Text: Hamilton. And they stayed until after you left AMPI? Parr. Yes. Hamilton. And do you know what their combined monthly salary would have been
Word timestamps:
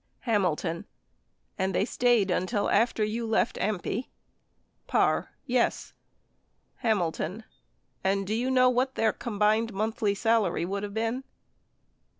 Hamilton. 0.21 0.85
And 1.59 1.75
they 1.75 1.85
stayed 1.85 2.31
until 2.31 2.71
after 2.71 3.03
you 3.03 3.27
left 3.27 3.57
AMPI? 3.57 4.07
Parr. 4.87 5.29
Yes. 5.45 5.93
Hamilton. 6.77 7.43
And 8.03 8.25
do 8.25 8.33
you 8.33 8.49
know 8.49 8.67
what 8.67 8.95
their 8.95 9.13
combined 9.13 9.73
monthly 9.73 10.15
salary 10.15 10.65
would 10.65 10.81
have 10.81 10.95
been 10.95 11.23